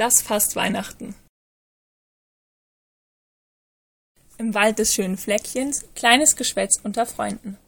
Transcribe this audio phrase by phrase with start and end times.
[0.00, 1.14] Das fast Weihnachten.
[4.38, 7.58] Im Wald des schönen Fleckchens kleines Geschwätz unter Freunden.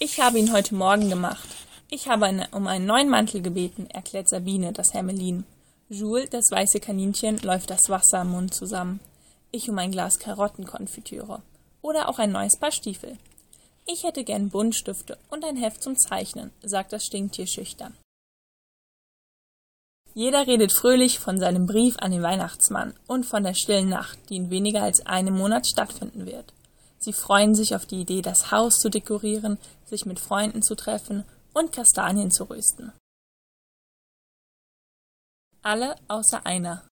[0.00, 1.48] Ich habe ihn heute Morgen gemacht.
[1.88, 5.44] Ich habe eine, um einen neuen Mantel gebeten, erklärt Sabine, das Hermelin.
[5.88, 8.98] Jules, das weiße Kaninchen, läuft das Wasser im Mund zusammen.
[9.52, 11.42] Ich um ein Glas Karottenkonfitüre.
[11.80, 13.18] Oder auch ein neues Paar Stiefel.
[13.86, 17.96] Ich hätte gern Buntstifte und ein Heft zum Zeichnen, sagt das Stinktier schüchtern.
[20.14, 24.36] Jeder redet fröhlich von seinem Brief an den Weihnachtsmann und von der stillen Nacht, die
[24.36, 26.52] in weniger als einem Monat stattfinden wird.
[26.98, 31.24] Sie freuen sich auf die Idee, das Haus zu dekorieren, sich mit Freunden zu treffen
[31.54, 32.92] und Kastanien zu rösten.
[35.62, 36.86] Alle außer einer.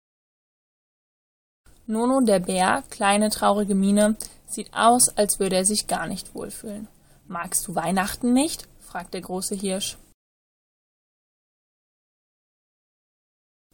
[1.86, 6.88] Nono der Bär, kleine traurige Miene, sieht aus, als würde er sich gar nicht wohlfühlen.
[7.26, 8.66] Magst du Weihnachten nicht?
[8.80, 9.98] fragt der große Hirsch.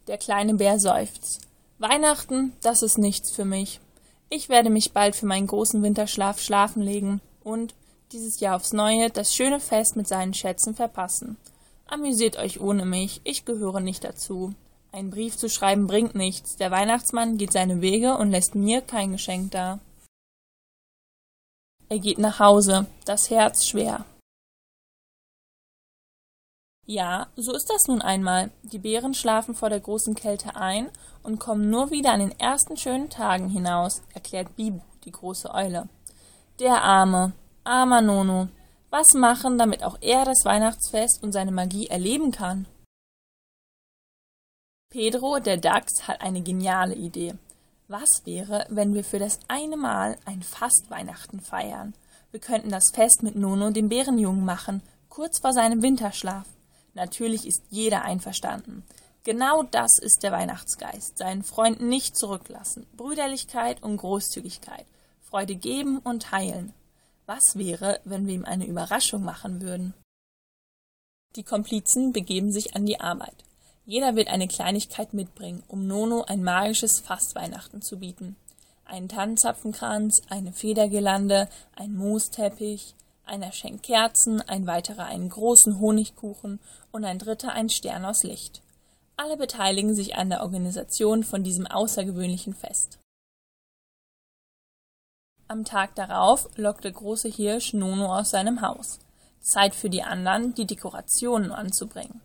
[0.06, 1.40] Der kleine Bär seufzt.
[1.78, 3.80] Weihnachten, das ist nichts für mich.
[4.28, 7.74] Ich werde mich bald für meinen großen Winterschlaf schlafen legen und
[8.12, 11.36] dieses Jahr aufs Neue das schöne Fest mit seinen Schätzen verpassen.
[11.86, 14.54] Amüsiert euch ohne mich, ich gehöre nicht dazu.
[14.92, 19.12] Ein Brief zu schreiben bringt nichts, der Weihnachtsmann geht seine Wege und lässt mir kein
[19.12, 19.78] Geschenk da.
[21.88, 24.04] Er geht nach Hause, das Herz schwer.
[26.90, 28.50] Ja, so ist das nun einmal.
[28.64, 30.90] Die Bären schlafen vor der großen Kälte ein
[31.22, 35.88] und kommen nur wieder an den ersten schönen Tagen hinaus, erklärt Bibu, die große Eule.
[36.58, 38.48] Der arme, armer Nono.
[38.90, 42.66] Was machen, damit auch er das Weihnachtsfest und seine Magie erleben kann?
[44.88, 47.34] Pedro, der Dachs, hat eine geniale Idee.
[47.86, 51.94] Was wäre, wenn wir für das eine Mal ein Fastweihnachten feiern?
[52.32, 56.46] Wir könnten das Fest mit Nono, dem Bärenjungen, machen, kurz vor seinem Winterschlaf.
[56.94, 58.84] Natürlich ist jeder einverstanden.
[59.22, 61.18] Genau das ist der Weihnachtsgeist.
[61.18, 62.86] Seinen Freunden nicht zurücklassen.
[62.96, 64.86] Brüderlichkeit und Großzügigkeit.
[65.20, 66.72] Freude geben und heilen.
[67.26, 69.94] Was wäre, wenn wir ihm eine Überraschung machen würden?
[71.36, 73.44] Die Komplizen begeben sich an die Arbeit.
[73.84, 78.36] Jeder wird eine Kleinigkeit mitbringen, um Nono ein magisches Fastweihnachten zu bieten.
[78.84, 82.94] Einen Tannenzapfenkranz, eine Federgelande, ein Moosteppich,
[83.30, 86.60] einer schenkt Kerzen, ein weiterer einen großen Honigkuchen
[86.92, 88.60] und ein dritter ein Stern aus Licht.
[89.16, 92.98] Alle beteiligen sich an der Organisation von diesem außergewöhnlichen Fest.
[95.48, 98.98] Am Tag darauf lockt der große Hirsch Nono aus seinem Haus.
[99.40, 102.20] Zeit für die anderen, die Dekorationen anzubringen.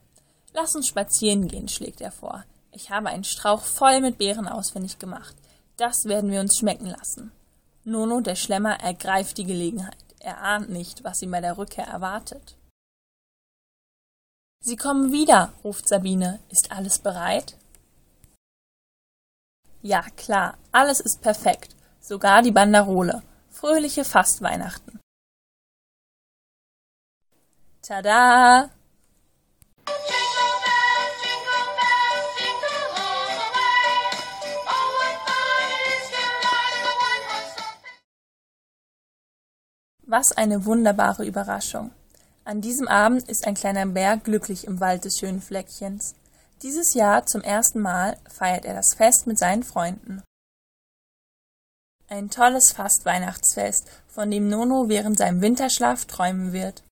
[0.54, 2.44] Lass uns spazieren gehen, schlägt er vor.
[2.72, 5.36] Ich habe einen Strauch voll mit Beeren ausfindig gemacht.
[5.78, 7.32] Das werden wir uns schmecken lassen.
[7.84, 10.05] Nono, der Schlemmer, ergreift die Gelegenheit.
[10.26, 12.58] Er ahnt nicht, was ihn bei der Rückkehr erwartet.
[14.60, 16.40] Sie kommen wieder, ruft Sabine.
[16.50, 17.56] Ist alles bereit?
[19.84, 23.22] Ja, klar, alles ist perfekt, sogar die Banderole.
[23.52, 25.00] Fröhliche Fastweihnachten.
[27.84, 28.72] Tada!
[40.08, 41.90] Was eine wunderbare Überraschung.
[42.44, 46.14] An diesem Abend ist ein kleiner Bär glücklich im Wald des schönen Fleckchens.
[46.62, 50.22] Dieses Jahr zum ersten Mal feiert er das Fest mit seinen Freunden.
[52.08, 56.84] Ein tolles Fastweihnachtsfest, von dem Nono während seinem Winterschlaf träumen wird.